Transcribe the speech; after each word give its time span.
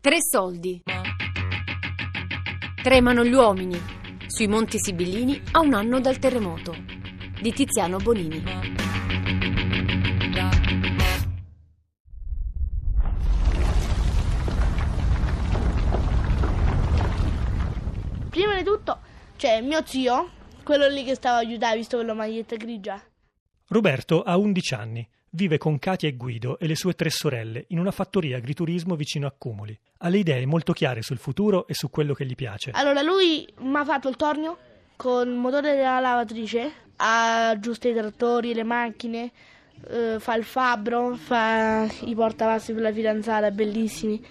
Tre 0.00 0.18
soldi. 0.22 0.80
Tremano 2.80 3.24
gli 3.24 3.32
uomini. 3.32 3.76
Sui 4.28 4.46
Monti 4.46 4.78
Sibillini 4.78 5.42
a 5.50 5.58
un 5.58 5.74
anno 5.74 5.98
dal 5.98 6.20
terremoto. 6.20 6.72
Di 7.42 7.52
Tiziano 7.52 7.96
Bonini. 7.96 8.40
Prima 18.30 18.54
di 18.56 18.62
tutto 18.62 19.00
c'è 19.36 19.60
mio 19.60 19.84
zio, 19.84 20.30
quello 20.62 20.86
lì 20.86 21.02
che 21.02 21.16
stava 21.16 21.38
a 21.38 21.40
aiutare, 21.40 21.76
visto 21.76 21.96
quella 21.96 22.14
maglietta 22.14 22.54
grigia. 22.54 23.02
Roberto 23.66 24.22
ha 24.22 24.36
11 24.36 24.74
anni. 24.74 25.08
Vive 25.30 25.58
con 25.58 25.78
Katia 25.78 26.08
e 26.08 26.16
Guido 26.16 26.58
e 26.58 26.66
le 26.66 26.74
sue 26.74 26.94
tre 26.94 27.10
sorelle 27.10 27.66
in 27.68 27.78
una 27.78 27.90
fattoria 27.90 28.38
agriturismo 28.38 28.96
vicino 28.96 29.26
a 29.26 29.34
Cumoli. 29.36 29.78
Ha 29.98 30.08
le 30.08 30.18
idee 30.18 30.46
molto 30.46 30.72
chiare 30.72 31.02
sul 31.02 31.18
futuro 31.18 31.66
e 31.66 31.74
su 31.74 31.90
quello 31.90 32.14
che 32.14 32.24
gli 32.24 32.34
piace. 32.34 32.70
Allora 32.72 33.02
lui 33.02 33.46
mi 33.58 33.76
ha 33.76 33.84
fatto 33.84 34.08
il 34.08 34.16
tornio 34.16 34.56
con 34.96 35.28
il 35.28 35.34
motore 35.34 35.76
della 35.76 36.00
lavatrice, 36.00 36.72
aggiusta 36.96 37.88
i 37.88 37.94
trattori, 37.94 38.54
le 38.54 38.64
macchine, 38.64 39.30
eh, 39.88 40.16
fa 40.18 40.34
il 40.34 40.44
fabbro, 40.44 41.14
fa 41.14 41.86
i 42.04 42.14
portavassi 42.14 42.72
per 42.72 42.82
la 42.82 42.92
fidanzata, 42.92 43.50
bellissimi. 43.50 44.24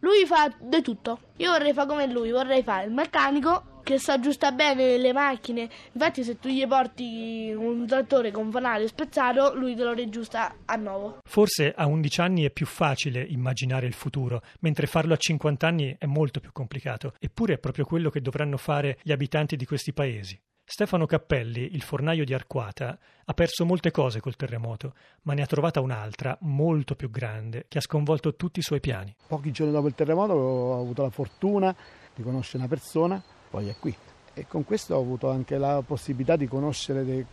Lui 0.00 0.26
fa 0.26 0.52
di 0.60 0.82
tutto. 0.82 1.18
Io 1.38 1.50
vorrei 1.50 1.72
fare 1.72 1.88
come 1.88 2.06
lui, 2.06 2.30
vorrei 2.30 2.62
fare 2.62 2.86
il 2.86 2.92
meccanico 2.92 3.71
che 3.82 3.98
sa 3.98 4.14
aggiusta 4.14 4.52
bene 4.52 4.96
le 4.96 5.12
macchine. 5.12 5.68
Infatti, 5.92 6.24
se 6.24 6.38
tu 6.38 6.48
gli 6.48 6.66
porti 6.66 7.52
un 7.56 7.86
trattore 7.86 8.30
con 8.30 8.50
fanale 8.50 8.86
spezzato, 8.88 9.54
lui 9.54 9.74
te 9.74 9.84
lo 9.84 9.92
riaggiusta 9.92 10.56
a 10.64 10.76
nuovo. 10.76 11.18
Forse 11.24 11.72
a 11.74 11.86
11 11.86 12.20
anni 12.20 12.44
è 12.44 12.50
più 12.50 12.66
facile 12.66 13.22
immaginare 13.22 13.86
il 13.86 13.94
futuro, 13.94 14.42
mentre 14.60 14.86
farlo 14.86 15.14
a 15.14 15.16
50 15.16 15.66
anni 15.66 15.96
è 15.98 16.06
molto 16.06 16.40
più 16.40 16.52
complicato. 16.52 17.14
Eppure 17.18 17.54
è 17.54 17.58
proprio 17.58 17.84
quello 17.84 18.10
che 18.10 18.20
dovranno 18.20 18.56
fare 18.56 18.98
gli 19.02 19.12
abitanti 19.12 19.56
di 19.56 19.66
questi 19.66 19.92
paesi. 19.92 20.40
Stefano 20.64 21.06
Cappelli, 21.06 21.74
il 21.74 21.82
fornaio 21.82 22.24
di 22.24 22.32
Arquata, 22.32 22.98
ha 23.24 23.34
perso 23.34 23.66
molte 23.66 23.90
cose 23.90 24.20
col 24.20 24.36
terremoto, 24.36 24.94
ma 25.22 25.34
ne 25.34 25.42
ha 25.42 25.46
trovata 25.46 25.80
un'altra, 25.80 26.38
molto 26.42 26.94
più 26.94 27.10
grande, 27.10 27.66
che 27.68 27.78
ha 27.78 27.82
sconvolto 27.82 28.36
tutti 28.36 28.60
i 28.60 28.62
suoi 28.62 28.80
piani. 28.80 29.14
Pochi 29.26 29.50
giorni 29.50 29.72
dopo 29.72 29.88
il 29.88 29.94
terremoto 29.94 30.32
ho 30.32 30.80
avuto 30.80 31.02
la 31.02 31.10
fortuna 31.10 31.76
di 32.14 32.22
conoscere 32.22 32.58
una 32.58 32.68
persona 32.68 33.22
poi 33.52 33.68
è 33.68 33.74
qui. 33.78 33.94
E 34.32 34.46
con 34.48 34.64
questo 34.64 34.94
ho 34.94 35.00
avuto 35.00 35.28
anche 35.28 35.58
la 35.58 35.82
possibilità 35.86 36.36
di 36.36 36.48
conoscere 36.48 37.04
delle 37.04 37.26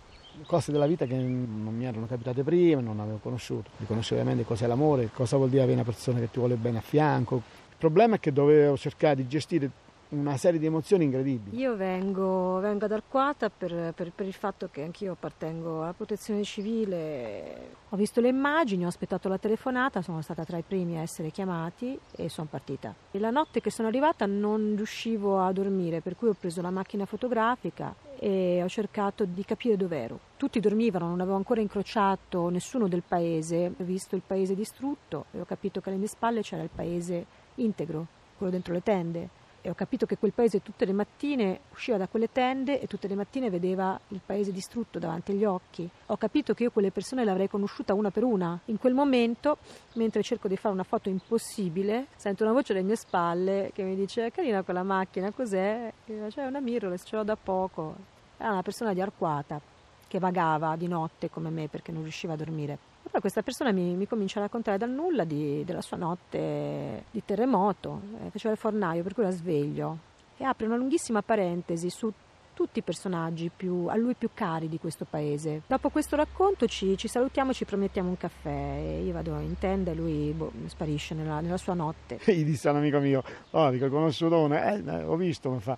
cose 0.46 0.74
della 0.74 0.86
vita 0.86 1.06
che 1.06 1.16
non 1.16 1.74
mi 1.74 1.86
erano 1.86 2.08
capitate 2.08 2.44
prima, 2.44 2.82
non 2.82 3.00
avevo 3.00 3.20
conosciuto. 3.20 3.70
Di 3.78 3.86
conoscere 3.86 4.18
veramente 4.18 4.46
cos'è 4.46 4.68
l'amore, 4.68 5.10
cosa 5.14 5.38
vuol 5.38 5.50
dire 5.50 5.62
avere 5.62 5.78
una 5.78 5.86
persona 5.86 6.20
che 6.20 6.30
ti 6.30 6.38
vuole 6.38 6.56
bene 6.56 6.80
a 6.80 6.82
fianco. 6.82 7.38
Il 7.38 7.78
problema 7.78 8.18
è 8.18 8.20
che 8.20 8.34
dovevo 8.34 8.76
cercare 8.76 9.16
di 9.16 9.28
gestire 9.30 9.72
una 10.10 10.38
serie 10.38 10.60
di 10.60 10.66
emozioni 10.66 11.04
incredibili. 11.04 11.58
Io 11.58 11.76
vengo, 11.76 12.60
vengo 12.60 12.86
ad 12.86 12.92
Arquata 12.92 13.50
per, 13.50 13.94
per, 13.94 14.12
per, 14.12 14.26
il 14.26 14.34
fatto 14.34 14.68
che 14.72 14.82
anch'io 14.82 15.12
appartengo 15.12 15.84
alla 15.84 15.94
protezione 15.94 16.44
civile. 16.44 17.78
Ho 17.90 17.98
visto 17.98 18.20
le 18.20 18.30
immagini, 18.30 18.86
ho 18.86 18.88
aspettato 18.88 19.30
la 19.30 19.38
telefonata, 19.38 20.02
sono 20.02 20.22
stata 20.22 20.44
tra 20.44 20.58
i 20.58 20.64
primi 20.64 20.98
a 20.98 21.02
essere 21.02 21.30
chiamati 21.30 22.00
e 22.16 22.30
sono 22.30 22.48
partita. 22.50 22.94
E 23.12 23.20
la 23.20 23.30
notte 23.30 23.62
che 23.62 23.70
sono 23.70 23.88
arrivata 23.88 24.26
non 24.26 24.74
riuscivo 24.76 25.42
a 25.42 25.52
dormire, 25.52 26.02
per 26.02 26.16
cui 26.16 26.30
ho 26.30 26.36
preso 26.38 26.62
la 26.62 26.72
macchina 26.72 27.06
fotografica 27.06 27.94
e 28.18 28.62
ho 28.64 28.68
cercato 28.68 29.26
di 29.26 29.46
capire 29.46 29.78
dov'ero. 29.78 30.20
Tutti 30.38 30.60
dormivano, 30.60 31.08
non 31.08 31.22
avevo 31.22 31.36
ancora 31.36 31.62
incrociato 31.62 32.50
nessuno 32.50 32.88
del 32.88 33.04
paese, 33.08 33.68
ho 33.68 33.84
visto 33.84 34.16
il 34.16 34.24
paese 34.26 34.56
distrutto 34.56 35.26
e 35.32 35.40
ho 35.40 35.46
capito 35.46 35.82
che 35.82 35.90
alle 35.90 36.00
mie 36.00 36.08
spalle 36.08 36.42
c'era 36.42 36.64
il 36.64 36.70
paese 36.74 37.26
integro, 37.56 38.08
quello 38.38 38.52
dentro 38.52 38.74
le 38.74 38.82
tende 38.82 39.38
e 39.62 39.70
ho 39.70 39.74
capito 39.74 40.06
che 40.06 40.18
quel 40.18 40.34
paese 40.34 40.62
tutte 40.62 40.86
le 40.86 40.94
mattine 40.94 41.62
usciva 41.72 41.98
da 41.98 42.08
quelle 42.08 42.32
tende 42.32 42.80
e 42.80 42.88
tutte 42.88 43.08
le 43.08 43.16
mattine 43.16 43.50
vedeva 43.50 44.00
il 44.10 44.22
paese 44.26 44.52
distrutto 44.52 45.00
davanti 45.00 45.32
agli 45.32 45.44
occhi. 45.44 45.90
Ho 46.08 46.18
capito 46.18 46.54
che 46.54 46.64
io 46.64 46.72
quelle 46.72 46.92
persone 46.92 47.24
le 47.24 47.32
avrei 47.32 47.50
conosciuta 47.50 47.94
una 47.94 48.12
per 48.12 48.24
una. 48.24 48.60
In 48.66 48.78
quel 48.78 48.94
momento, 48.94 49.58
mentre 49.94 50.24
cerco 50.24 50.48
di 50.48 50.56
fare 50.56 50.74
una 50.74 50.84
foto 50.84 51.10
impossibile, 51.10 52.08
sento 52.16 52.44
una 52.44 52.54
voce 52.54 52.74
alle 52.74 52.84
mie 52.84 52.96
spalle 52.96 53.72
che 53.74 53.84
mi 53.84 53.96
dice 53.96 54.32
carina 54.32 54.64
quella 54.64 54.84
macchina, 54.84 55.32
cos'è? 55.32 55.92
C'è 56.06 56.30
cioè, 56.30 56.46
una 56.46 56.60
mirrorless, 56.60 57.04
ce 57.06 57.16
l'ho 57.16 57.24
da 57.24 57.36
poco. 57.36 57.96
Era 58.38 58.52
una 58.52 58.64
persona 58.64 58.94
di 58.94 59.02
Arquata 59.02 59.60
che 60.08 60.20
vagava 60.20 60.76
di 60.76 60.88
notte 60.88 61.30
come 61.30 61.50
me 61.50 61.68
perché 61.68 61.92
non 61.92 62.02
riusciva 62.02 62.34
a 62.34 62.36
dormire. 62.38 62.78
Poi 63.12 63.22
questa 63.22 63.42
persona 63.42 63.72
mi, 63.72 63.96
mi, 63.96 64.08
comincia 64.08 64.40
a 64.40 64.44
raccontare 64.44 64.78
dal 64.78 64.92
nulla 64.92 65.24
di, 65.24 65.64
della 65.66 65.82
sua 65.82 65.98
notte 65.98 67.06
di 67.10 67.24
terremoto, 67.26 68.02
eh, 68.26 68.30
faceva 68.30 68.54
il 68.54 68.60
fornaio 68.60 69.02
per 69.02 69.14
cui 69.14 69.24
la 69.24 69.32
sveglio 69.32 69.98
e 70.38 70.44
apre 70.44 70.68
una 70.68 70.76
lunghissima 70.76 71.22
parentesi 71.22 71.90
su 71.90 72.12
tutti 72.54 72.80
i 72.80 72.82
personaggi 72.82 73.50
più, 73.56 73.86
a 73.88 73.96
lui 73.96 74.16
più 74.16 74.30
cari 74.34 74.68
di 74.68 74.78
questo 74.80 75.06
paese. 75.10 75.62
Dopo 75.66 75.90
questo 75.90 76.18
racconto 76.18 76.68
ci, 76.68 76.98
ci 76.98 77.08
salutiamo 77.08 77.52
e 77.52 77.54
ci 77.54 77.64
promettiamo 77.64 78.10
un 78.10 78.18
caffè. 78.18 79.00
Io 79.02 79.14
vado 79.14 79.40
in 79.40 79.58
tenda 79.58 79.92
e 79.92 79.96
lui 79.96 80.34
boh, 80.36 80.52
sparisce 80.66 81.16
nella, 81.16 81.40
nella, 81.40 81.58
sua 81.58 81.74
notte. 81.74 82.20
Gli 82.28 82.44
disse 82.44 82.68
a 82.68 82.72
un 82.72 82.78
amico 82.78 83.00
mio, 83.00 83.24
oh, 83.52 83.70
dico, 83.70 83.88
conosciuto 83.88 84.38
uno, 84.40 84.56
eh, 84.56 85.04
ho 85.04 85.16
visto, 85.16 85.50
mi 85.50 85.60
fa, 85.62 85.78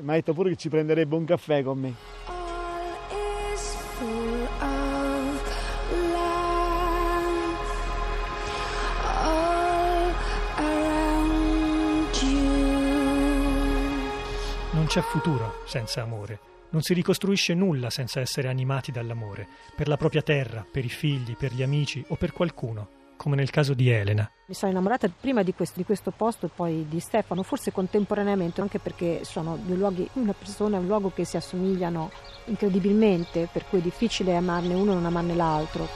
mi 0.00 0.10
ha 0.10 0.14
detto 0.14 0.34
pure 0.34 0.50
che 0.50 0.56
ci 0.56 0.68
prenderebbe 0.68 1.14
un 1.14 1.24
caffè 1.24 1.62
con 1.62 1.78
me. 1.78 1.94
Non 4.00 4.77
c'è 14.88 15.02
futuro 15.02 15.60
senza 15.66 16.00
amore. 16.00 16.40
Non 16.70 16.80
si 16.80 16.94
ricostruisce 16.94 17.52
nulla 17.52 17.90
senza 17.90 18.20
essere 18.20 18.48
animati 18.48 18.90
dall'amore, 18.90 19.46
per 19.76 19.86
la 19.86 19.98
propria 19.98 20.22
terra, 20.22 20.64
per 20.68 20.82
i 20.82 20.88
figli, 20.88 21.36
per 21.36 21.52
gli 21.52 21.62
amici 21.62 22.02
o 22.08 22.16
per 22.16 22.32
qualcuno, 22.32 22.88
come 23.16 23.36
nel 23.36 23.50
caso 23.50 23.74
di 23.74 23.90
Elena. 23.90 24.30
Mi 24.46 24.54
sono 24.54 24.70
innamorata 24.70 25.06
prima 25.08 25.42
di 25.42 25.52
questo, 25.52 25.74
di 25.76 25.84
questo 25.84 26.10
posto 26.10 26.46
e 26.46 26.50
poi 26.54 26.86
di 26.88 27.00
Stefano, 27.00 27.42
forse 27.42 27.70
contemporaneamente, 27.70 28.62
anche 28.62 28.78
perché 28.78 29.24
sono 29.24 29.58
due 29.62 29.76
luoghi, 29.76 30.08
una 30.14 30.32
persona 30.32 30.76
e 30.76 30.80
un 30.80 30.86
luogo 30.86 31.12
che 31.14 31.26
si 31.26 31.36
assomigliano 31.36 32.10
incredibilmente, 32.46 33.46
per 33.52 33.66
cui 33.68 33.80
è 33.80 33.82
difficile 33.82 34.36
amarne 34.36 34.72
uno 34.72 34.92
e 34.92 34.94
non 34.94 35.04
amarne 35.04 35.34
l'altro. 35.34 35.86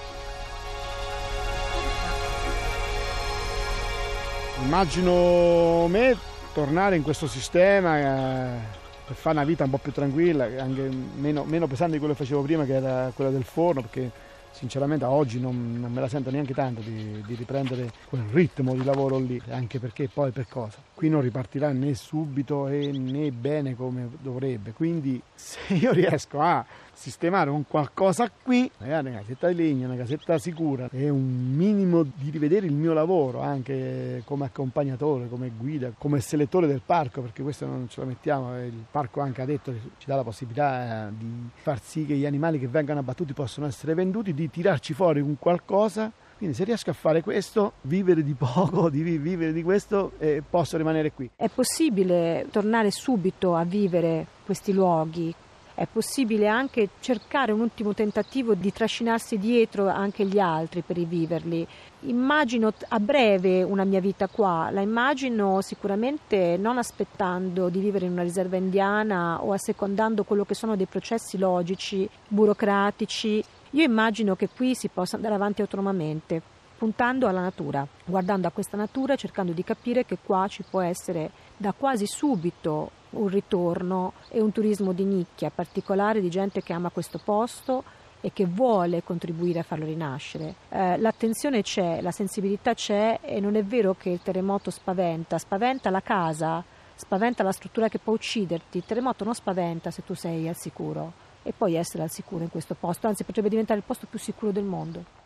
Immagino 4.62 5.86
me 5.88 6.14
tornare 6.52 6.96
in 6.96 7.02
questo 7.02 7.26
sistema. 7.26 7.98
Eh 7.98 8.81
per 9.12 9.20
fare 9.20 9.36
una 9.36 9.44
vita 9.44 9.64
un 9.64 9.70
po' 9.70 9.78
più 9.78 9.92
tranquilla, 9.92 10.44
anche 10.44 10.88
meno, 11.16 11.44
meno 11.44 11.66
pesante 11.66 11.92
di 11.92 11.98
quello 11.98 12.14
che 12.14 12.20
facevo 12.20 12.42
prima, 12.42 12.64
che 12.64 12.74
era 12.74 13.12
quella 13.14 13.30
del 13.30 13.44
forno, 13.44 13.82
perché 13.82 14.10
sinceramente 14.52 15.04
oggi 15.04 15.38
non, 15.38 15.76
non, 15.78 15.92
me 15.92 16.00
la 16.00 16.08
sento 16.08 16.30
neanche 16.30 16.54
tanto 16.54 16.80
di, 16.80 17.22
di, 17.26 17.34
riprendere 17.34 17.90
quel 18.08 18.22
ritmo 18.30 18.74
di 18.74 18.82
lavoro 18.84 19.18
lì, 19.18 19.40
anche 19.50 19.78
perché 19.78 20.08
poi 20.08 20.30
per 20.30 20.46
cosa? 20.48 20.78
Qui 21.02 21.10
non 21.10 21.20
ripartirà 21.20 21.72
né 21.72 21.94
subito 21.94 22.66
né 22.66 23.32
bene 23.32 23.74
come 23.74 24.08
dovrebbe, 24.20 24.70
quindi 24.70 25.20
se 25.34 25.74
io 25.74 25.90
riesco 25.90 26.38
a 26.40 26.64
sistemare 26.92 27.50
un 27.50 27.66
qualcosa 27.66 28.30
qui, 28.30 28.70
magari 28.78 29.08
una 29.08 29.18
casetta 29.18 29.48
di 29.48 29.54
legno, 29.56 29.88
una 29.88 29.96
casetta 29.96 30.38
sicura 30.38 30.88
e 30.92 31.08
un 31.08 31.54
minimo 31.56 32.04
di 32.04 32.30
rivedere 32.30 32.66
il 32.66 32.74
mio 32.74 32.92
lavoro 32.92 33.40
anche 33.40 34.22
come 34.24 34.44
accompagnatore, 34.44 35.28
come 35.28 35.50
guida, 35.58 35.90
come 35.98 36.20
selettore 36.20 36.68
del 36.68 36.82
parco, 36.86 37.20
perché 37.20 37.42
questo 37.42 37.66
non 37.66 37.88
ce 37.88 38.00
lo 38.00 38.06
mettiamo, 38.06 38.56
il 38.64 38.84
parco 38.88 39.20
anche 39.20 39.42
ha 39.42 39.44
detto 39.44 39.72
che 39.72 39.80
ci 39.98 40.06
dà 40.06 40.14
la 40.14 40.22
possibilità 40.22 41.08
eh, 41.08 41.12
di 41.18 41.48
far 41.54 41.80
sì 41.82 42.06
che 42.06 42.14
gli 42.14 42.26
animali 42.26 42.60
che 42.60 42.68
vengono 42.68 43.00
abbattuti 43.00 43.32
possano 43.32 43.66
essere 43.66 43.94
venduti, 43.94 44.32
di 44.32 44.48
tirarci 44.48 44.94
fuori 44.94 45.20
un 45.20 45.36
qualcosa 45.36 46.12
quindi 46.42 46.58
se 46.58 46.64
riesco 46.64 46.90
a 46.90 46.92
fare 46.92 47.22
questo, 47.22 47.74
vivere 47.82 48.24
di 48.24 48.34
poco, 48.34 48.90
di 48.90 49.00
vivere 49.00 49.52
di 49.52 49.62
questo, 49.62 50.10
eh, 50.18 50.42
posso 50.48 50.76
rimanere 50.76 51.12
qui. 51.12 51.30
È 51.36 51.48
possibile 51.48 52.48
tornare 52.50 52.90
subito 52.90 53.54
a 53.54 53.62
vivere 53.62 54.26
questi 54.44 54.72
luoghi 54.72 55.32
è 55.74 55.86
possibile 55.90 56.48
anche 56.48 56.90
cercare 57.00 57.50
un 57.50 57.60
ultimo 57.60 57.94
tentativo 57.94 58.54
di 58.54 58.70
trascinarsi 58.72 59.38
dietro 59.38 59.88
anche 59.88 60.26
gli 60.26 60.38
altri 60.38 60.82
per 60.82 60.96
riviverli. 60.96 61.66
Immagino 62.00 62.72
a 62.88 63.00
breve 63.00 63.62
una 63.62 63.84
mia 63.84 64.00
vita 64.00 64.28
qua, 64.28 64.68
la 64.70 64.82
immagino 64.82 65.62
sicuramente 65.62 66.58
non 66.58 66.76
aspettando 66.76 67.70
di 67.70 67.80
vivere 67.80 68.04
in 68.04 68.12
una 68.12 68.22
riserva 68.22 68.56
indiana 68.56 69.42
o 69.42 69.52
assecondando 69.52 70.24
quello 70.24 70.44
che 70.44 70.54
sono 70.54 70.76
dei 70.76 70.86
processi 70.86 71.38
logici, 71.38 72.08
burocratici. 72.28 73.42
Io 73.74 73.84
immagino 73.84 74.36
che 74.36 74.50
qui 74.54 74.74
si 74.74 74.88
possa 74.88 75.16
andare 75.16 75.34
avanti 75.34 75.62
autonomamente, 75.62 76.42
puntando 76.76 77.26
alla 77.26 77.40
natura, 77.40 77.86
guardando 78.04 78.46
a 78.46 78.50
questa 78.50 78.76
natura 78.76 79.16
cercando 79.16 79.52
di 79.52 79.64
capire 79.64 80.04
che 80.04 80.18
qua 80.22 80.46
ci 80.46 80.62
può 80.62 80.82
essere 80.82 81.30
da 81.56 81.72
quasi 81.72 82.04
subito 82.06 82.90
un 83.10 83.28
ritorno 83.28 84.12
e 84.28 84.42
un 84.42 84.52
turismo 84.52 84.92
di 84.92 85.04
nicchia 85.04 85.48
particolare 85.48 86.20
di 86.20 86.28
gente 86.28 86.62
che 86.62 86.74
ama 86.74 86.90
questo 86.90 87.18
posto 87.24 87.82
e 88.20 88.30
che 88.34 88.44
vuole 88.44 89.02
contribuire 89.02 89.60
a 89.60 89.62
farlo 89.62 89.86
rinascere. 89.86 90.54
Eh, 90.68 90.98
l'attenzione 90.98 91.62
c'è, 91.62 92.02
la 92.02 92.10
sensibilità 92.10 92.74
c'è 92.74 93.20
e 93.22 93.40
non 93.40 93.56
è 93.56 93.64
vero 93.64 93.94
che 93.94 94.10
il 94.10 94.20
terremoto 94.22 94.70
spaventa, 94.70 95.38
spaventa 95.38 95.88
la 95.88 96.02
casa, 96.02 96.62
spaventa 96.94 97.42
la 97.42 97.52
struttura 97.52 97.88
che 97.88 97.98
può 97.98 98.12
ucciderti, 98.12 98.76
il 98.76 98.84
terremoto 98.84 99.24
non 99.24 99.34
spaventa 99.34 99.90
se 99.90 100.04
tu 100.04 100.12
sei 100.12 100.46
al 100.46 100.56
sicuro 100.56 101.21
e 101.42 101.52
puoi 101.52 101.74
essere 101.74 102.02
al 102.02 102.10
sicuro 102.10 102.44
in 102.44 102.50
questo 102.50 102.74
posto, 102.74 103.06
anzi 103.06 103.24
potrebbe 103.24 103.48
diventare 103.48 103.78
il 103.78 103.84
posto 103.86 104.06
più 104.06 104.18
sicuro 104.18 104.52
del 104.52 104.64
mondo. 104.64 105.20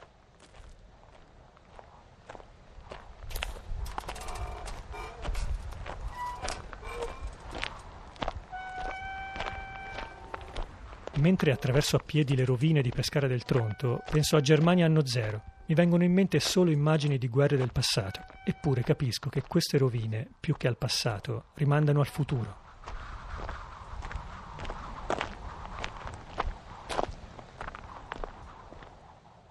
Mentre 11.19 11.51
attraverso 11.51 11.97
a 11.97 12.03
piedi 12.05 12.37
le 12.37 12.45
rovine 12.45 12.83
di 12.83 12.91
Pescara 12.91 13.27
del 13.27 13.43
Tronto, 13.45 14.03
penso 14.11 14.37
a 14.37 14.41
Germania 14.41 14.85
anno 14.85 15.07
zero. 15.07 15.43
Mi 15.67 15.75
vengono 15.75 16.05
in 16.05 16.13
mente 16.13 16.39
solo 16.41 16.71
immagini 16.71 17.17
di 17.17 17.29
guerre 17.29 17.57
del 17.57 17.73
passato. 17.73 18.21
Eppure 18.45 18.83
capisco 18.83 19.31
che 19.31 19.43
queste 19.43 19.79
rovine, 19.79 20.29
più 20.39 20.55
che 20.57 20.69
al 20.69 20.77
passato, 20.77 21.47
rimandano 21.55 22.01
al 22.01 22.07
futuro. 22.07 22.66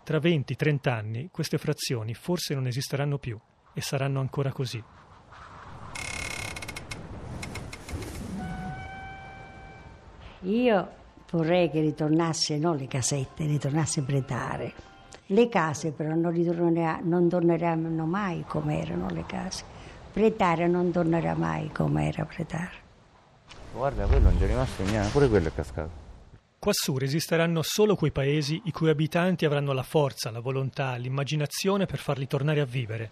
Tra 0.06 0.20
20-30 0.20 0.90
anni 0.90 1.30
queste 1.32 1.58
frazioni 1.58 2.14
forse 2.14 2.54
non 2.54 2.68
esisteranno 2.68 3.18
più 3.18 3.40
e 3.74 3.82
saranno 3.82 4.20
ancora 4.20 4.52
così. 4.52 4.82
Io 10.42 10.90
vorrei 11.32 11.72
che 11.72 11.82
ritornasse 11.82 12.60
non 12.60 12.76
le 12.76 12.86
casette, 12.86 13.48
ritornasse 13.48 14.02
Bretare. 14.02 14.74
Le 15.26 15.50
case 15.50 15.92
però 15.92 16.14
non, 16.14 17.00
non 17.02 17.28
torneranno 17.28 18.06
mai 18.06 18.44
come 18.48 18.80
erano 18.80 19.08
le 19.10 19.24
case. 19.26 19.64
Bretare 20.14 20.68
non 20.68 20.92
tornerà 20.92 21.34
mai 21.34 21.72
come 21.72 22.10
era 22.10 22.26
Bretare. 22.26 22.84
Guarda, 23.74 24.06
quello 24.06 24.30
non 24.30 24.38
c'è 24.38 24.46
rimasto 24.46 24.84
niente, 24.84 25.10
pure 25.10 25.28
quello 25.28 25.48
è 25.48 25.52
cascato. 25.52 26.05
Quassù 26.66 26.98
resisteranno 26.98 27.62
solo 27.62 27.96
quei 27.96 28.10
paesi 28.10 28.60
i 28.66 28.72
cui 28.72 28.90
abitanti 28.90 29.46
avranno 29.46 29.72
la 29.72 29.84
forza, 29.84 30.32
la 30.32 30.40
volontà, 30.40 30.96
l'immaginazione 30.96 31.86
per 31.86 32.00
farli 32.00 32.26
tornare 32.26 32.60
a 32.60 32.66
vivere. 32.66 33.12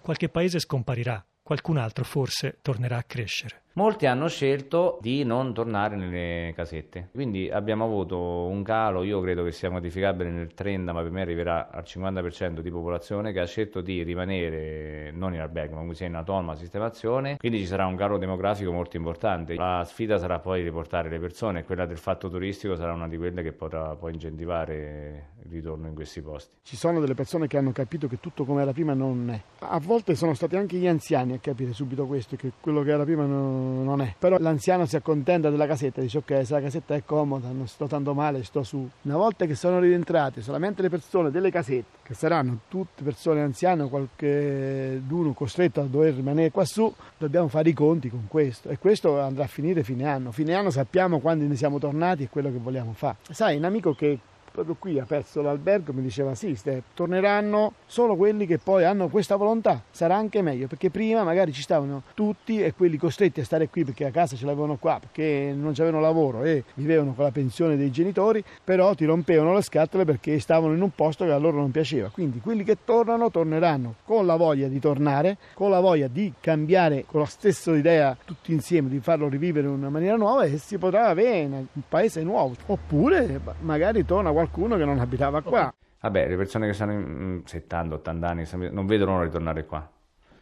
Qualche 0.00 0.28
paese 0.28 0.58
scomparirà, 0.58 1.24
qualcun 1.40 1.76
altro 1.76 2.02
forse 2.02 2.58
tornerà 2.60 2.96
a 2.96 3.04
crescere. 3.04 3.62
Molti 3.76 4.06
hanno 4.06 4.28
scelto 4.28 4.98
di 5.00 5.24
non 5.24 5.52
tornare 5.52 5.96
nelle 5.96 6.52
casette, 6.54 7.08
quindi 7.10 7.50
abbiamo 7.50 7.84
avuto 7.84 8.16
un 8.46 8.62
calo, 8.62 9.02
io 9.02 9.20
credo 9.20 9.42
che 9.42 9.50
sia 9.50 9.68
modificabile 9.68 10.30
nel 10.30 10.54
30, 10.54 10.92
ma 10.92 11.02
per 11.02 11.10
me 11.10 11.22
arriverà 11.22 11.70
al 11.72 11.82
50% 11.84 12.60
di 12.60 12.70
popolazione 12.70 13.32
che 13.32 13.40
ha 13.40 13.46
scelto 13.46 13.80
di 13.80 14.04
rimanere 14.04 15.10
non 15.10 15.34
in 15.34 15.40
albergo, 15.40 15.82
ma 15.82 15.92
sia 15.92 16.06
in 16.06 16.14
autonoma 16.14 16.54
sistemazione, 16.54 17.36
quindi 17.36 17.58
ci 17.58 17.66
sarà 17.66 17.84
un 17.86 17.96
calo 17.96 18.16
demografico 18.16 18.70
molto 18.70 18.96
importante. 18.96 19.56
La 19.56 19.82
sfida 19.84 20.18
sarà 20.18 20.38
poi 20.38 20.62
riportare 20.62 21.08
le 21.08 21.18
persone 21.18 21.64
quella 21.64 21.84
del 21.84 21.98
fatto 21.98 22.30
turistico 22.30 22.76
sarà 22.76 22.92
una 22.92 23.08
di 23.08 23.16
quelle 23.16 23.42
che 23.42 23.50
potrà 23.50 23.96
poi 23.96 24.12
incentivare 24.12 25.32
il 25.42 25.50
ritorno 25.50 25.88
in 25.88 25.94
questi 25.94 26.22
posti. 26.22 26.58
Ci 26.62 26.76
sono 26.76 27.00
delle 27.00 27.14
persone 27.14 27.48
che 27.48 27.56
hanno 27.56 27.72
capito 27.72 28.06
che 28.06 28.20
tutto 28.20 28.44
come 28.44 28.62
era 28.62 28.72
prima 28.72 28.94
non 28.94 29.30
è. 29.30 29.40
A 29.66 29.80
volte 29.80 30.14
sono 30.14 30.32
stati 30.32 30.54
anche 30.54 30.76
gli 30.76 30.86
anziani 30.86 31.32
a 31.32 31.38
capire 31.38 31.72
subito 31.72 32.06
questo, 32.06 32.36
che 32.36 32.52
quello 32.60 32.82
che 32.82 32.92
era 32.92 33.02
prima 33.02 33.24
non 33.24 33.63
non 33.64 34.00
è. 34.00 34.14
Però 34.18 34.38
l'anziano 34.38 34.86
si 34.86 34.96
accontenta 34.96 35.50
della 35.50 35.66
casetta, 35.66 36.00
dice 36.00 36.18
ok, 36.18 36.42
se 36.44 36.52
la 36.52 36.60
casetta 36.60 36.94
è 36.94 37.04
comoda, 37.04 37.48
non 37.48 37.66
sto 37.66 37.86
tanto 37.86 38.14
male, 38.14 38.44
sto 38.44 38.62
su. 38.62 38.88
Una 39.02 39.16
volta 39.16 39.46
che 39.46 39.54
sono 39.54 39.78
rientrate 39.78 40.42
solamente 40.42 40.82
le 40.82 40.88
persone 40.88 41.30
delle 41.30 41.50
casette, 41.50 41.98
che 42.02 42.14
saranno 42.14 42.60
tutte 42.68 43.02
persone 43.02 43.42
anziane 43.42 43.82
o 43.82 43.88
qualche 43.88 45.00
d'uno 45.04 45.32
costretto 45.32 45.80
a 45.80 45.84
dover 45.84 46.14
rimanere 46.14 46.50
qua 46.50 46.64
su, 46.64 46.92
dobbiamo 47.18 47.48
fare 47.48 47.68
i 47.68 47.72
conti 47.72 48.10
con 48.10 48.26
questo. 48.28 48.68
E 48.68 48.78
questo 48.78 49.20
andrà 49.20 49.44
a 49.44 49.48
finire 49.48 49.82
fine 49.82 50.06
anno. 50.06 50.32
Fine 50.32 50.54
anno 50.54 50.70
sappiamo 50.70 51.20
quando 51.20 51.44
ne 51.44 51.56
siamo 51.56 51.78
tornati 51.78 52.24
e 52.24 52.28
quello 52.28 52.50
che 52.50 52.58
vogliamo 52.58 52.92
fare. 52.92 53.16
Sai, 53.30 53.56
un 53.56 53.64
amico 53.64 53.94
che 53.94 54.18
proprio 54.54 54.76
qui 54.78 55.00
ha 55.00 55.04
perso 55.04 55.42
l'albergo, 55.42 55.92
mi 55.92 56.00
diceva 56.00 56.36
sì, 56.36 56.54
Step, 56.54 56.84
torneranno 56.94 57.72
solo 57.86 58.14
quelli 58.14 58.46
che 58.46 58.58
poi 58.58 58.84
hanno 58.84 59.08
questa 59.08 59.34
volontà, 59.34 59.82
sarà 59.90 60.14
anche 60.14 60.42
meglio, 60.42 60.68
perché 60.68 60.90
prima 60.90 61.24
magari 61.24 61.52
ci 61.52 61.60
stavano 61.60 62.02
tutti 62.14 62.62
e 62.62 62.72
quelli 62.72 62.96
costretti 62.96 63.40
a 63.40 63.44
stare 63.44 63.68
qui 63.68 63.84
perché 63.84 64.04
a 64.04 64.12
casa 64.12 64.36
ce 64.36 64.46
l'avevano 64.46 64.76
qua, 64.76 65.00
perché 65.00 65.52
non 65.52 65.72
avevano 65.76 66.00
lavoro 66.00 66.44
e 66.44 66.62
vivevano 66.74 67.14
con 67.14 67.24
la 67.24 67.32
pensione 67.32 67.76
dei 67.76 67.90
genitori, 67.90 68.44
però 68.62 68.94
ti 68.94 69.04
rompevano 69.04 69.54
le 69.54 69.62
scatole 69.62 70.04
perché 70.04 70.38
stavano 70.38 70.72
in 70.72 70.82
un 70.82 70.90
posto 70.94 71.24
che 71.24 71.32
a 71.32 71.38
loro 71.38 71.56
non 71.56 71.72
piaceva. 71.72 72.10
Quindi 72.10 72.38
quelli 72.38 72.62
che 72.62 72.78
tornano 72.84 73.32
torneranno 73.32 73.96
con 74.04 74.24
la 74.24 74.36
voglia 74.36 74.68
di 74.68 74.78
tornare, 74.78 75.36
con 75.54 75.68
la 75.68 75.80
voglia 75.80 76.06
di 76.06 76.32
cambiare 76.38 77.06
con 77.08 77.18
la 77.18 77.26
stessa 77.26 77.74
idea 77.74 78.16
tutti 78.24 78.52
insieme, 78.52 78.88
di 78.88 79.00
farlo 79.00 79.26
rivivere 79.28 79.66
in 79.66 79.72
una 79.72 79.88
maniera 79.88 80.14
nuova 80.16 80.44
e 80.44 80.58
si 80.58 80.78
potrà 80.78 81.08
avere 81.08 81.44
un 81.44 81.82
paese 81.88 82.22
nuovo. 82.22 82.54
Oppure 82.66 83.40
magari 83.62 84.04
torna 84.04 84.30
qualcuno 84.30 84.42
qualcuno 84.44 84.76
che 84.76 84.84
non 84.84 84.98
abitava 84.98 85.40
qua. 85.40 85.72
Vabbè, 86.00 86.28
le 86.28 86.36
persone 86.36 86.66
che 86.66 86.74
stanno 86.74 86.92
in 86.92 87.42
70-80 87.46 88.24
anni 88.24 88.70
non 88.70 88.86
vedono 88.86 89.22
ritornare 89.22 89.64
qua. 89.64 89.88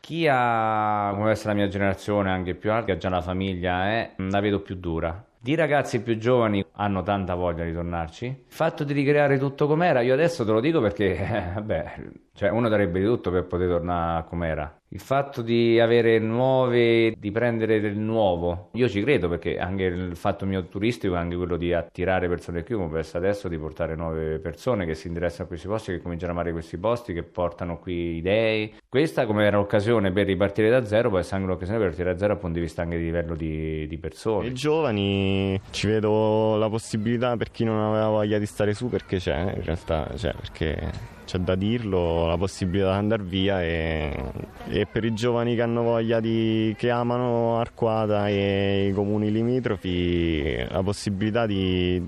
Chi 0.00 0.26
ha, 0.28 1.12
come 1.14 1.30
essere 1.30 1.50
la 1.50 1.54
mia 1.54 1.68
generazione, 1.68 2.30
anche 2.30 2.54
più 2.54 2.72
alta, 2.72 2.92
ha 2.92 2.96
già 2.96 3.06
una 3.06 3.20
famiglia, 3.20 3.92
eh, 3.92 4.10
la 4.16 4.40
vedo 4.40 4.60
più 4.60 4.74
dura. 4.74 5.24
Di 5.38 5.54
ragazzi 5.54 6.02
più 6.02 6.18
giovani 6.18 6.64
hanno 6.72 7.02
tanta 7.02 7.34
voglia 7.36 7.64
di 7.64 7.72
tornarci. 7.72 8.26
Il 8.26 8.36
fatto 8.48 8.82
di 8.82 8.92
ricreare 8.92 9.38
tutto 9.38 9.68
com'era, 9.68 10.00
io 10.00 10.14
adesso 10.14 10.44
te 10.44 10.50
lo 10.50 10.60
dico 10.60 10.80
perché, 10.80 11.14
eh, 11.18 11.52
vabbè, 11.54 11.94
cioè 12.34 12.50
uno 12.50 12.68
darebbe 12.68 12.98
di 12.98 13.04
tutto 13.06 13.30
per 13.30 13.44
poter 13.44 13.68
tornare 13.68 14.24
com'era. 14.26 14.76
Il 14.88 15.00
fatto 15.00 15.40
di 15.40 15.80
avere 15.80 16.18
nuove, 16.18 17.14
di 17.16 17.30
prendere 17.30 17.80
del 17.80 17.96
nuovo, 17.96 18.68
io 18.72 18.88
ci 18.88 19.00
credo 19.00 19.26
perché 19.26 19.58
anche 19.58 19.84
il 19.84 20.16
fatto 20.16 20.44
mio 20.44 20.66
turistico 20.66 21.14
è 21.14 21.18
anche 21.18 21.34
quello 21.34 21.56
di 21.56 21.72
attirare 21.72 22.28
persone 22.28 22.62
qui, 22.62 22.74
come 22.74 22.98
essere 22.98 23.26
adesso, 23.26 23.48
di 23.48 23.56
portare 23.56 23.94
nuove 23.94 24.38
persone 24.38 24.84
che 24.84 24.94
si 24.94 25.08
interessano 25.08 25.44
a 25.44 25.46
questi 25.46 25.66
posti, 25.66 25.92
che 25.92 26.02
cominciano 26.02 26.32
a 26.32 26.34
amare 26.34 26.52
questi 26.52 26.76
posti, 26.76 27.14
che 27.14 27.22
portano 27.22 27.78
qui 27.78 28.16
idee. 28.16 28.72
Questa 28.86 29.24
come 29.24 29.46
era 29.46 29.56
l'occasione 29.56 30.12
per 30.12 30.26
ripartire 30.26 30.68
da 30.68 30.84
zero, 30.84 31.08
può 31.08 31.18
essere 31.18 31.36
anche 31.36 31.48
l'occasione 31.48 31.78
per 31.78 31.88
ripartire 31.88 32.12
da 32.12 32.18
zero 32.18 32.32
dal 32.34 32.42
punto 32.42 32.58
di 32.58 32.64
vista 32.64 32.82
anche 32.82 32.98
di 32.98 33.04
livello 33.04 33.34
di, 33.34 33.86
di 33.86 33.96
persone. 33.96 34.48
I 34.48 34.52
giovani 34.52 35.58
ci 35.70 35.86
vedo 35.86 36.56
la 36.56 36.68
possibilità 36.68 37.34
per 37.38 37.50
chi 37.50 37.64
non 37.64 37.78
aveva 37.78 38.08
voglia 38.08 38.38
di 38.38 38.46
stare 38.46 38.74
su 38.74 38.90
perché 38.90 39.16
c'è, 39.16 39.54
in 39.56 39.62
realtà 39.64 40.10
c'è, 40.14 40.34
perché 40.34 41.20
c'è 41.24 41.38
da 41.38 41.54
dirlo, 41.54 42.26
la 42.26 42.36
possibilità 42.36 42.90
di 42.92 42.96
andare 42.96 43.22
via 43.22 43.62
e, 43.62 44.32
e, 44.68 44.86
per 44.86 45.04
i 45.04 45.14
giovani 45.14 45.54
che 45.54 45.62
hanno 45.62 45.82
voglia 45.82 46.20
di, 46.20 46.74
che 46.76 46.90
amano 46.90 47.58
Arquata 47.58 48.28
e 48.28 48.88
i 48.88 48.92
comuni 48.92 49.30
limitrofi 49.30 50.64
la 50.68 50.82
possibilità 50.82 51.46
di, 51.46 52.02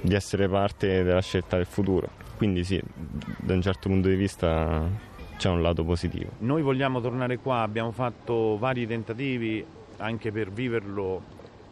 di 0.00 0.14
essere 0.14 0.48
parte 0.48 1.02
della 1.02 1.20
scelta 1.20 1.56
del 1.56 1.66
futuro. 1.66 2.08
Quindi 2.36 2.64
sì, 2.64 2.80
da 3.38 3.54
un 3.54 3.62
certo 3.62 3.88
punto 3.88 4.08
di 4.08 4.16
vista 4.16 4.82
c'è 5.36 5.48
un 5.48 5.62
lato 5.62 5.84
positivo. 5.84 6.30
Noi 6.38 6.62
vogliamo 6.62 7.00
tornare 7.00 7.38
qua, 7.38 7.60
abbiamo 7.60 7.92
fatto 7.92 8.56
vari 8.58 8.86
tentativi 8.86 9.64
anche 9.98 10.32
per 10.32 10.50
viverlo 10.50 11.22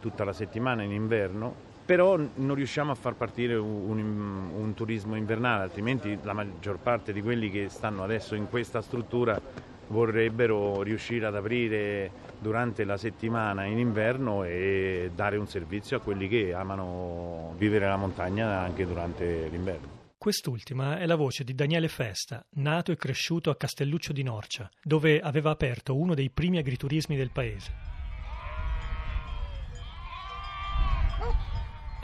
tutta 0.01 0.25
la 0.25 0.33
settimana 0.33 0.83
in 0.83 0.93
inverno 0.93 1.62
però 1.85 2.17
non 2.17 2.55
riusciamo 2.55 2.93
a 2.93 2.95
far 2.95 3.15
partire 3.15 3.55
un, 3.55 3.99
un, 3.99 4.51
un, 4.55 4.75
turismo 4.75 5.17
invernale, 5.17 5.65
altrimenti 5.65 6.19
la 6.23 6.33
maggior 6.33 6.79
parte 6.79 7.13
di 7.13 7.21
quelli 7.23 7.51
che 7.51 7.69
stanno 7.69 8.05
adesso 8.05 8.35
in 8.35 8.49
questa 8.49 8.81
struttura 8.81 9.41
vorrebbero 9.89 10.83
riuscire 10.83 11.27
ad 11.27 11.37
aprire 11.37 12.11
durante 12.39 12.85
la 12.85 12.97
settimana 12.97 13.65
in 13.65 13.79
inverno 13.79 14.45
e 14.45 15.11
dare 15.15 15.37
un 15.37 15.47
servizio 15.47 15.99
a 15.99 16.01
quelli 16.01 16.29
che 16.29 16.55
amano 16.55 17.55
vivere 17.59 17.87
la 17.87 17.97
montagna 17.97 18.61
anche 18.61 18.87
durante 18.87 19.49
l'inverno. 19.49 20.01
Quest'ultima 20.17 20.99
è 20.99 21.07
la 21.07 21.17
voce 21.17 21.43
di 21.43 21.53
Daniele 21.53 21.89
Festa, 21.89 22.47
nato 22.55 22.93
e 22.93 22.97
cresciuto 22.97 23.51
a 23.51 23.57
Castelluccio 23.57 24.13
di 24.13 24.23
Norcia, 24.23 24.71
dove 24.81 25.19
aveva 25.19 25.51
aperto 25.51 25.97
uno 25.97 26.15
dei 26.15 26.31
primi 26.31 26.59
agriturismi 26.59 27.17
del 27.17 27.33
paese. 27.33 27.91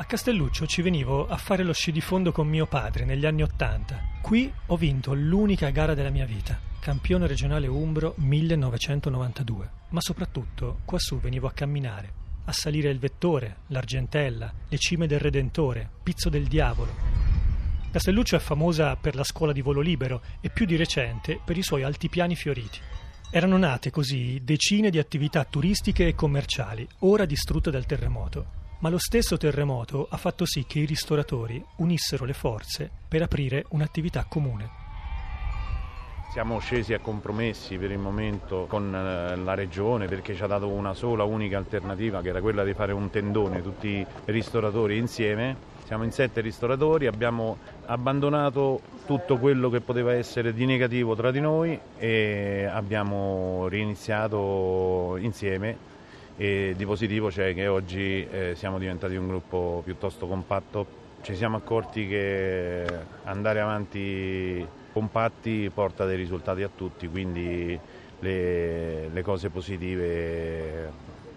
A 0.01 0.05
Castelluccio 0.05 0.65
ci 0.65 0.81
venivo 0.81 1.27
a 1.27 1.37
fare 1.37 1.65
lo 1.65 1.73
sci 1.73 1.91
di 1.91 2.01
fondo 2.01 2.31
con 2.31 2.47
mio 2.47 2.67
padre 2.67 3.05
negli 3.05 3.27
anni 3.27 3.43
Ottanta. 3.43 4.01
Qui 4.23 4.51
ho 4.67 4.77
vinto 4.77 5.13
l'unica 5.13 5.71
gara 5.71 5.93
della 5.95 6.11
mia 6.11 6.25
vita, 6.25 6.57
campione 6.79 7.27
regionale 7.27 7.67
Umbro 7.67 8.15
1992. 8.19 9.71
Ma 9.89 10.01
soprattutto 10.01 10.83
quassù 10.85 11.19
venivo 11.19 11.49
a 11.49 11.53
camminare, 11.53 12.13
a 12.45 12.53
salire 12.53 12.91
il 12.91 13.01
Vettore, 13.01 13.63
l'Argentella, 13.67 14.55
le 14.69 14.79
cime 14.79 15.09
del 15.09 15.19
Redentore, 15.19 15.91
Pizzo 16.05 16.29
del 16.29 16.47
Diavolo. 16.47 16.95
Castelluccio 17.91 18.37
è 18.37 18.41
famosa 18.41 18.95
per 18.95 19.17
la 19.17 19.25
scuola 19.25 19.51
di 19.51 19.63
volo 19.63 19.81
libero 19.81 20.23
e 20.41 20.49
più 20.49 20.65
di 20.65 20.77
recente 20.77 21.41
per 21.45 21.57
i 21.57 21.63
suoi 21.65 21.83
altipiani 21.83 22.37
fioriti. 22.37 22.79
Erano 23.33 23.59
nate 23.59 23.91
così 23.91 24.41
decine 24.45 24.91
di 24.91 25.01
attività 25.01 25.43
turistiche 25.43 26.07
e 26.07 26.15
commerciali, 26.15 26.87
ora 27.01 27.25
distrutte 27.25 27.73
dal 27.73 27.85
terremoto 27.85 28.58
Ma 28.81 28.91
lo 28.91 28.99
stesso 28.99 29.37
terremoto 29.37 30.07
ha 30.09 30.17
fatto 30.17 30.47
sì 30.47 30.65
che 30.65 30.79
i 30.79 30.85
ristoratori 30.85 31.61
unissero 31.79 32.25
le 32.25 32.33
forze 32.33 32.89
per 33.09 33.23
aprire 33.23 33.65
un'attività 33.71 34.25
comune. 34.29 34.71
Siamo 36.31 36.61
scesi 36.61 36.95
a 36.95 37.01
compromessi 37.01 37.77
per 37.77 37.91
il 37.91 37.99
momento 37.99 38.67
con 38.69 38.95
eh, 38.95 39.35
la 39.35 39.55
regione 39.55 40.07
perché 40.07 40.37
ci 40.37 40.43
ha 40.45 40.47
dato 40.47 40.69
una 40.69 40.95
sola 40.95 41.25
unica 41.25 41.59
alternativa 41.59 42.21
che 42.21 42.29
era 42.29 42.41
quella 42.41 42.63
di 42.63 42.73
fare 42.73 42.93
un 42.93 43.11
tendone 43.11 43.63
tutti 43.63 43.89
i 43.89 44.07
ristoratori 44.27 44.97
insieme. 44.97 45.57
Siamo 45.85 46.05
in 46.05 46.13
sette 46.13 46.41
ristoratori, 46.41 47.09
abbiamo 47.09 47.57
abbandonato 47.87 48.81
tutto 49.07 49.39
quello 49.39 49.71
che 49.71 49.81
poteva 49.81 50.13
essere 50.13 50.53
di 50.53 50.67
negativo 50.67 51.17
tra 51.17 51.33
di 51.33 51.41
noi 51.41 51.77
e 51.97 52.69
abbiamo 52.71 53.67
riniziato 53.67 55.17
insieme 55.19 55.97
e 56.41 56.75
di 56.77 56.87
positivo 56.87 57.31
c'è 57.31 57.53
che 57.53 57.67
oggi 57.67 58.25
eh, 58.31 58.55
siamo 58.55 58.79
diventati 58.79 59.17
un 59.17 59.27
gruppo 59.27 59.83
piuttosto 59.85 60.29
compatto. 60.29 60.87
Ci 61.21 61.35
siamo 61.35 61.57
accorti 61.57 62.07
che 62.07 62.87
andare 63.25 63.61
avanti 63.61 64.65
compatti 64.93 65.69
porta 65.75 66.05
dei 66.05 66.17
risultati 66.17 66.63
a 66.63 66.71
tutti, 66.73 67.09
quindi 67.09 67.79
le, 68.21 69.09
le 69.09 69.23
cose 69.23 69.51
positive 69.51 70.93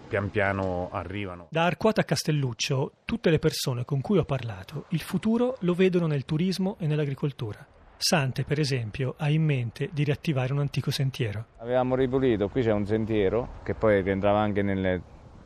pian 0.06 0.30
piano 0.30 0.88
arrivano. 0.92 1.48
Da 1.50 1.64
Arquata 1.64 2.02
a 2.02 2.04
Castelluccio, 2.04 2.92
tutte 3.04 3.30
le 3.30 3.40
persone 3.40 3.84
con 3.84 4.00
cui 4.00 4.18
ho 4.18 4.24
parlato 4.24 4.84
il 4.90 5.00
futuro 5.00 5.56
lo 5.60 5.74
vedono 5.74 6.06
nel 6.06 6.24
turismo 6.24 6.76
e 6.78 6.86
nell'agricoltura. 6.86 7.66
Sante, 8.02 8.42
per 8.42 8.58
esempio, 8.58 9.14
ha 9.18 9.30
in 9.30 9.44
mente 9.44 9.88
di 9.92 10.02
riattivare 10.02 10.52
un 10.52 10.58
antico 10.58 10.90
sentiero. 10.90 11.44
Avevamo 11.58 11.94
ripulito, 11.94 12.48
qui 12.48 12.60
c'è 12.60 12.72
un 12.72 12.84
sentiero 12.84 13.60
che 13.62 13.74
poi 13.74 14.02
rientrava 14.02 14.40
anche 14.40 14.60
nelle, 14.60 15.00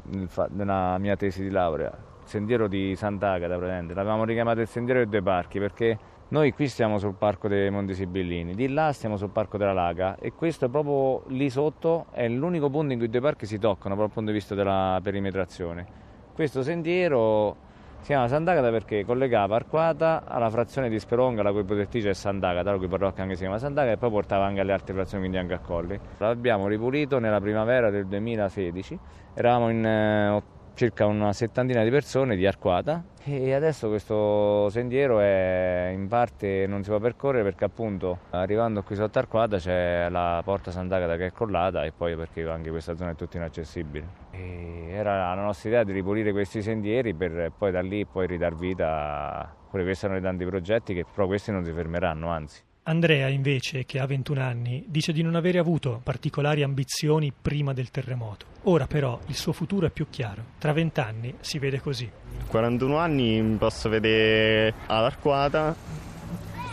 nel, 0.05 0.27
nella 0.53 0.97
mia 0.97 1.17
tesi 1.17 1.43
di 1.43 1.51
laurea, 1.51 1.91
il 1.91 2.27
sentiero 2.27 2.67
di 2.67 2.97
Sant'Agata, 2.97 3.59
l'avevamo 3.59 4.25
richiamato 4.25 4.63
il 4.63 4.69
sentiero 4.69 5.01
dei 5.01 5.09
due 5.11 5.21
parchi 5.21 5.59
perché 5.59 5.99
noi 6.29 6.53
qui 6.53 6.67
stiamo 6.69 6.97
sul 6.97 7.13
parco 7.13 7.47
dei 7.47 7.69
Monti 7.69 7.93
Sibillini, 7.93 8.55
di 8.55 8.69
là 8.69 8.91
stiamo 8.93 9.19
sul 9.19 9.29
parco 9.29 9.59
della 9.59 9.75
Laga 9.75 10.17
e 10.17 10.33
questo 10.33 10.71
proprio 10.71 11.25
lì 11.37 11.51
sotto, 11.51 12.07
è 12.13 12.27
l'unico 12.27 12.71
punto 12.71 12.95
in 12.95 12.99
cui 12.99 13.09
i 13.09 13.11
due 13.11 13.21
parchi 13.21 13.45
si 13.45 13.59
toccano 13.59 13.97
dal 13.97 14.11
punto 14.11 14.31
di 14.31 14.39
vista 14.39 14.55
della 14.55 14.99
perimetrazione. 15.03 15.87
Questo 16.33 16.63
sentiero 16.63 17.65
si 18.01 18.13
chiama 18.13 18.29
Sant'Agata 18.29 18.71
perché 18.71 19.05
collegava 19.05 19.57
Arquata 19.57 20.23
alla 20.25 20.49
frazione 20.49 20.89
di 20.89 20.99
Speronga, 20.99 21.43
la 21.43 21.53
cui 21.53 21.65
protettrice 21.65 22.11
è 22.11 22.15
Sant'Agata, 22.15 22.71
la 22.71 22.79
cui 22.79 22.89
parrocchia 22.89 23.23
anche 23.23 23.35
si 23.35 23.43
chiama 23.43 23.59
Sant'Agata 23.59 23.95
e 23.95 23.97
poi 23.97 24.11
portava 24.11 24.45
anche 24.45 24.61
alle 24.61 24.73
altre 24.73 24.95
frazioni, 24.95 25.29
quindi 25.29 25.39
anche 25.39 25.55
a 25.55 25.59
Colli. 25.59 25.99
L'abbiamo 26.19 26.69
ripulito 26.69 27.19
nella 27.19 27.41
primavera 27.41 27.91
del 27.91 28.07
2016, 28.07 28.99
eravamo 29.35 29.71
in 29.71 29.85
eh, 29.85 30.43
circa 30.77 31.07
una 31.07 31.33
settantina 31.33 31.83
di 31.83 31.89
persone 31.89 32.37
di 32.37 32.47
Arquata 32.47 33.03
e 33.25 33.55
adesso 33.55 33.89
questo 33.89 34.69
sentiero 34.69 35.21
è 35.21 35.91
in 35.95 36.07
parte 36.07 36.67
non 36.69 36.85
si 36.85 36.91
può 36.91 36.99
percorrere 36.99 37.43
perché 37.43 37.65
appunto 37.65 38.19
arrivando 38.31 38.83
qui 38.83 38.95
sotto 38.95 39.19
Arquata 39.19 39.57
c'è 39.57 40.09
la 40.11 40.43
porta 40.45 40.71
Sant'Agata 40.71 41.17
che 41.17 41.27
è 41.27 41.33
crollata 41.33 41.83
e 41.85 41.93
poi 41.93 42.15
perché 42.15 42.47
anche 42.47 42.69
questa 42.69 42.95
zona 42.95 43.13
è 43.13 43.15
tutta 43.15 43.39
inaccessibile. 43.39 44.07
E 44.33 44.89
era 44.91 45.35
la 45.35 45.43
nostra 45.43 45.71
idea 45.71 45.83
di 45.83 45.93
ripulire 45.93 46.31
questi 46.33 46.61
sentieri 46.61 47.15
per 47.15 47.53
poi 47.57 47.71
da 47.73 47.81
lì 47.81 48.05
poi 48.05 48.27
ridar 48.27 48.55
vita, 48.55 49.51
pure 49.71 49.83
questi 49.83 50.07
sono 50.07 50.19
i 50.19 50.21
tanti 50.21 50.45
progetti 50.45 50.93
che 50.93 51.07
però 51.11 51.27
questi 51.27 51.51
non 51.53 51.65
si 51.65 51.73
fermeranno, 51.73 52.29
anzi. 52.29 52.66
Andrea, 52.89 53.27
invece, 53.27 53.85
che 53.85 53.99
ha 53.99 54.07
21 54.07 54.41
anni, 54.41 54.85
dice 54.87 55.13
di 55.13 55.21
non 55.21 55.35
avere 55.35 55.59
avuto 55.59 56.01
particolari 56.05 56.63
ambizioni 56.63 57.33
prima 57.33 57.73
del 57.73 57.91
terremoto. 57.91 58.47
Ora 58.65 58.87
però 58.87 59.19
il 59.27 59.35
suo 59.35 59.53
futuro 59.53 59.87
è 59.87 59.91
più 59.91 60.07
chiaro. 60.09 60.45
Tra 60.59 60.73
20 60.73 61.01
anni 61.01 61.35
si 61.41 61.59
vede 61.59 61.81
così. 61.81 62.09
41 62.47 62.97
anni 62.97 63.57
posso 63.59 63.89
vedere 63.89 64.73
all'Arquata 64.87 65.75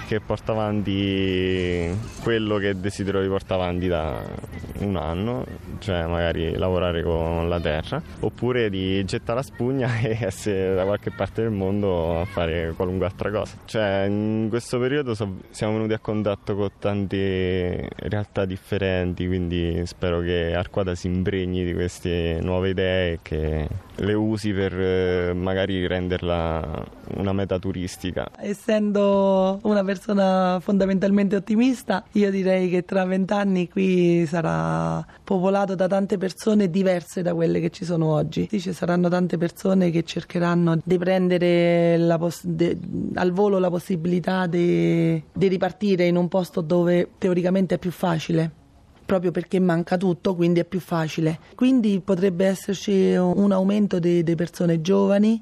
che 0.06 0.20
porta 0.20 0.52
avanti 0.52 1.90
quello 2.22 2.58
che 2.58 2.80
desidero 2.80 3.22
di 3.22 3.28
portare 3.28 3.62
avanti 3.62 3.88
da 3.88 4.22
un 4.80 4.96
anno, 4.98 5.46
cioè 5.80 6.06
magari 6.06 6.56
lavorare 6.56 7.02
con 7.04 7.48
la 7.48 7.60
terra, 7.60 8.02
oppure 8.20 8.70
di 8.70 9.04
gettare 9.06 9.40
la 9.40 9.44
spugna 9.44 10.00
e 10.02 10.18
essere 10.20 10.76
da 10.76 10.84
qualche 10.84 11.12
parte 11.12 11.42
del 11.44 11.52
mondo 11.52 12.20
a 12.20 12.26
fare 12.26 12.74
qualunque 12.76 13.06
altra 13.06 13.32
cosa. 13.32 13.56
Cioè 13.66 14.06
in 14.08 14.48
questo 14.50 14.80
periodo 14.80 15.16
so, 15.16 15.38
siamo 15.50 15.74
venuti 15.74 15.94
a 15.94 16.00
contatto 16.00 16.56
con 16.56 16.70
tante 16.80 17.90
realtà 17.96 18.46
differenti, 18.46 19.26
quindi 19.26 19.86
spero 19.86 20.20
che 20.20 20.54
Arquata 20.54 20.96
si 20.96 21.08
impregni 21.08 21.64
di 21.64 21.74
queste 21.74 22.40
nuove 22.42 22.70
idee 22.70 23.14
e 23.14 23.20
che 23.22 23.68
le 23.96 24.14
usi 24.14 24.52
per 24.52 24.74
eh, 24.74 25.34
magari 25.34 25.88
renderla 25.88 26.86
una 27.16 27.34
meta 27.34 27.60
turistica. 27.60 28.30
Essendo 28.38 29.60
una 29.64 29.84
persona 29.84 29.93
fondamentalmente 30.00 31.36
ottimista, 31.36 32.04
io 32.14 32.32
direi 32.32 32.70
che 32.70 32.84
tra 32.86 33.06
vent'anni 33.06 33.70
qui 33.70 34.26
sarà 34.26 35.06
popolato 35.24 35.76
da 35.76 35.88
tante 35.88 36.18
persone 36.18 36.70
diverse 36.70 37.22
da 37.22 37.34
quelle 37.34 37.60
che 37.60 37.70
ci 37.70 37.86
sono 37.86 38.08
oggi. 38.08 38.48
Ci 38.50 38.74
saranno 38.74 39.10
tante 39.10 39.38
persone 39.38 39.90
che 39.90 40.04
cercheranno 40.04 40.80
di 40.84 40.98
prendere 40.98 41.98
poss- 42.18 42.46
de- 42.46 42.78
al 43.16 43.32
volo 43.32 43.60
la 43.60 43.70
possibilità 43.70 44.48
di 44.48 45.22
ripartire 45.34 46.06
in 46.06 46.16
un 46.16 46.28
posto 46.28 46.62
dove 46.62 47.10
teoricamente 47.18 47.76
è 47.76 47.78
più 47.78 47.92
facile 47.92 48.62
proprio 49.06 49.32
perché 49.32 49.60
manca 49.60 49.98
tutto, 49.98 50.34
quindi 50.34 50.62
è 50.62 50.66
più 50.66 50.80
facile. 50.80 51.40
Quindi 51.56 52.02
potrebbe 52.04 52.46
esserci 52.46 53.14
un 53.16 53.52
aumento 53.52 54.00
di 54.00 54.24
persone 54.36 54.82
giovani 54.82 55.42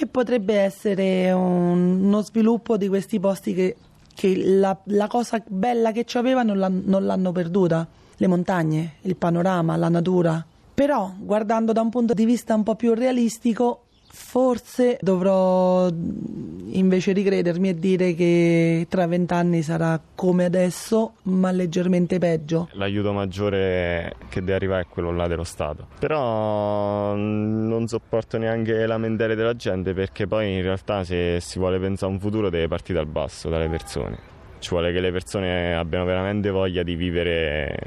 e 0.00 0.06
potrebbe 0.06 0.54
essere 0.54 1.32
un, 1.32 2.04
uno 2.04 2.22
sviluppo 2.22 2.76
di 2.76 2.86
questi 2.86 3.18
posti 3.18 3.52
che, 3.52 3.76
che 4.14 4.36
la, 4.36 4.76
la, 4.84 5.08
cosa 5.08 5.42
bella 5.44 5.90
che 5.90 6.04
ci 6.04 6.18
aveva 6.18 6.42
non, 6.42 6.58
l'hanno, 6.58 6.82
non 6.84 7.04
l'hanno 7.04 7.32
perduta, 7.32 7.86
le 8.16 8.26
montagne, 8.28 8.94
il 9.02 9.16
panorama, 9.16 9.76
la 9.76 9.88
natura. 9.88 10.44
Però 10.72 11.12
guardando 11.18 11.72
da 11.72 11.80
un 11.80 11.90
punto 11.90 12.14
di 12.14 12.24
vista 12.24 12.54
un 12.54 12.62
po' 12.62 12.76
più 12.76 12.94
realistico, 12.94 13.86
Forse 14.20 14.98
dovrò 15.00 15.88
invece 15.88 17.12
ricredermi 17.12 17.70
e 17.70 17.78
dire 17.78 18.14
che 18.14 18.86
tra 18.90 19.06
vent'anni 19.06 19.62
sarà 19.62 19.98
come 20.14 20.44
adesso, 20.44 21.14
ma 21.22 21.50
leggermente 21.50 22.18
peggio. 22.18 22.68
L'aiuto 22.72 23.12
maggiore 23.12 24.16
che 24.28 24.40
deve 24.40 24.54
arrivare 24.54 24.82
è 24.82 24.86
quello 24.86 25.12
là 25.12 25.28
dello 25.28 25.44
Stato. 25.44 25.86
Però 25.98 27.14
non 27.14 27.86
sopporto 27.86 28.36
neanche 28.36 28.84
lamentele 28.86 29.34
della 29.34 29.54
gente 29.54 29.94
perché 29.94 30.26
poi 30.26 30.56
in 30.56 30.62
realtà 30.62 31.04
se 31.04 31.38
si 31.40 31.58
vuole 31.58 31.78
pensare 31.78 32.10
a 32.10 32.14
un 32.14 32.20
futuro 32.20 32.50
deve 32.50 32.68
partire 32.68 32.98
dal 32.98 33.08
basso, 33.08 33.48
dalle 33.48 33.68
persone. 33.68 34.18
Ci 34.58 34.68
vuole 34.70 34.92
che 34.92 35.00
le 35.00 35.12
persone 35.12 35.74
abbiano 35.74 36.04
veramente 36.04 36.50
voglia 36.50 36.82
di 36.82 36.96
vivere 36.96 37.78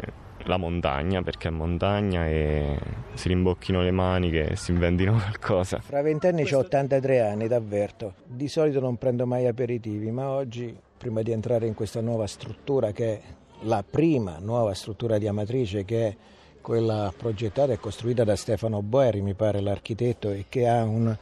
la 0.45 0.57
montagna 0.57 1.21
perché 1.21 1.48
è 1.48 1.51
montagna 1.51 2.27
e 2.27 2.77
si 3.13 3.27
rimbocchino 3.27 3.81
le 3.81 3.91
maniche 3.91 4.50
e 4.50 4.55
si 4.55 4.71
inventino 4.71 5.13
qualcosa. 5.19 5.79
Fra 5.79 6.01
vent'anni 6.01 6.43
ho 6.51 6.60
83 6.60 7.21
anni, 7.21 7.48
t'avverto. 7.48 8.13
Di 8.25 8.48
solito 8.48 8.79
non 8.79 8.98
prendo 8.98 9.25
mai 9.25 9.48
aperitivi, 9.48 10.12
ma 10.12 10.29
oggi, 10.29 10.75
prima 10.98 11.21
di 11.21 11.31
entrare 11.31 11.67
in 11.67 11.74
questa 11.74 12.01
nuova 12.01 12.27
struttura 12.27 12.91
che 12.91 13.05
è 13.05 13.21
la 13.65 13.83
prima 13.88 14.38
nuova 14.39 14.74
struttura 14.74 15.19
di 15.19 15.27
Amatrice 15.27 15.86
che 15.86 16.07
è 16.07 16.15
quella 16.62 17.12
progettata 17.15 17.74
e 17.74 17.79
costruita 17.79 18.24
da 18.24 18.36
Stefano 18.36 18.81
Boeri, 18.81 19.21
mi 19.21 19.33
pare 19.33 19.62
l'architetto, 19.62 20.29
e 20.29 20.45
che 20.48 20.67
ha 20.67 20.83
un 20.83 21.15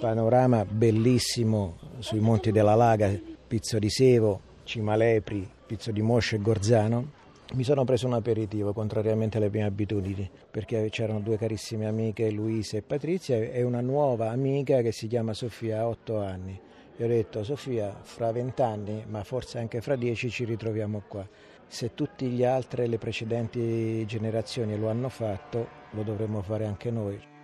panorama 0.00 0.64
bellissimo 0.64 1.76
sui 1.98 2.20
monti 2.20 2.50
della 2.50 2.74
Laga, 2.74 3.10
Pizzo 3.46 3.78
di 3.78 3.90
Sevo, 3.90 4.40
Cimalepri, 4.64 5.48
Pizzo 5.66 5.92
di 5.92 6.00
Mosce 6.00 6.36
e 6.36 6.40
Gorzano 6.40 7.15
mi 7.54 7.62
sono 7.62 7.84
preso 7.84 8.06
un 8.06 8.14
aperitivo, 8.14 8.72
contrariamente 8.72 9.38
alle 9.38 9.50
mie 9.50 9.62
abitudini, 9.62 10.28
perché 10.50 10.88
c'erano 10.90 11.20
due 11.20 11.38
carissime 11.38 11.86
amiche, 11.86 12.30
Luisa 12.30 12.76
e 12.76 12.82
Patrizia, 12.82 13.36
e 13.36 13.62
una 13.62 13.80
nuova 13.80 14.30
amica 14.30 14.82
che 14.82 14.90
si 14.90 15.06
chiama 15.06 15.32
Sofia, 15.32 15.80
ha 15.80 15.88
otto 15.88 16.18
anni. 16.18 16.60
Gli 16.96 17.02
ho 17.02 17.06
detto, 17.06 17.44
Sofia, 17.44 17.96
fra 18.02 18.32
vent'anni, 18.32 19.04
ma 19.06 19.22
forse 19.22 19.58
anche 19.58 19.80
fra 19.80 19.96
dieci, 19.96 20.28
ci 20.28 20.44
ritroviamo 20.44 21.02
qua. 21.06 21.26
Se 21.68 21.94
tutti 21.94 22.26
gli 22.26 22.44
altri, 22.44 22.88
le 22.88 22.98
precedenti 22.98 24.04
generazioni 24.06 24.76
lo 24.78 24.88
hanno 24.88 25.08
fatto, 25.08 25.68
lo 25.90 26.02
dovremmo 26.02 26.42
fare 26.42 26.66
anche 26.66 26.90
noi. 26.90 27.34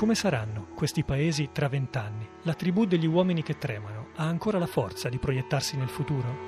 Come 0.00 0.14
saranno 0.14 0.68
questi 0.74 1.04
paesi 1.04 1.50
tra 1.52 1.68
vent'anni? 1.68 2.26
La 2.44 2.54
tribù 2.54 2.86
degli 2.86 3.04
uomini 3.04 3.42
che 3.42 3.58
tremano 3.58 4.12
ha 4.16 4.24
ancora 4.24 4.58
la 4.58 4.64
forza 4.64 5.10
di 5.10 5.18
proiettarsi 5.18 5.76
nel 5.76 5.90
futuro? 5.90 6.38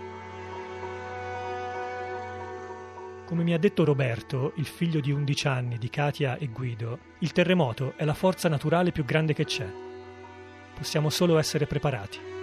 Come 3.27 3.43
mi 3.43 3.53
ha 3.53 3.59
detto 3.59 3.85
Roberto, 3.85 4.55
il 4.55 4.65
figlio 4.65 5.01
di 5.01 5.13
11 5.13 5.49
anni 5.49 5.77
di 5.77 5.91
Katia 5.91 6.39
e 6.39 6.47
Guido, 6.47 6.99
il 7.19 7.33
terremoto 7.33 7.93
è 7.97 8.07
la 8.07 8.15
forza 8.15 8.49
naturale 8.49 8.91
più 8.91 9.05
grande 9.05 9.35
che 9.35 9.45
c'è. 9.45 9.71
Possiamo 10.75 11.11
solo 11.11 11.37
essere 11.37 11.67
preparati. 11.67 12.42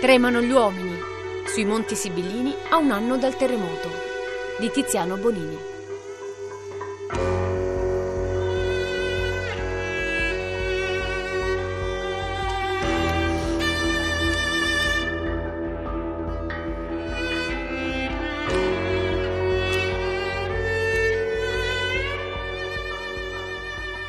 Tremano 0.00 0.40
gli 0.40 0.50
uomini 0.50 0.98
sui 1.44 1.66
Monti 1.66 1.94
Sibillini 1.94 2.54
a 2.70 2.78
un 2.78 2.90
anno 2.90 3.18
dal 3.18 3.36
terremoto 3.36 3.90
di 4.58 4.70
Tiziano 4.70 5.18
Bonini. 5.18 5.58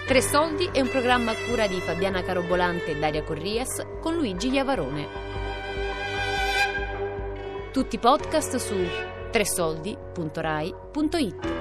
Tre 0.06 0.22
Soldi 0.22 0.70
è 0.72 0.80
un 0.80 0.88
programma 0.88 1.32
a 1.32 1.36
cura 1.48 1.68
di 1.68 1.82
Fabiana 1.82 2.24
Carobolante 2.24 2.92
e 2.92 2.96
Daria 2.96 3.24
Corrias 3.24 3.86
con 4.00 4.16
Luigi 4.16 4.50
Iavarone. 4.50 5.31
Tutti 7.72 7.96
i 7.96 8.00
podcast 8.00 8.58
su 8.58 8.76
tresoldi.rai.it 9.32 11.61